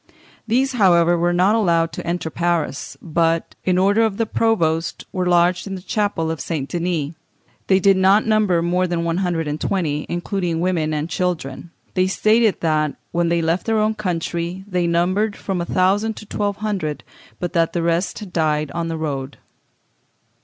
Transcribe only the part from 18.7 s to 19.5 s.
on the road.....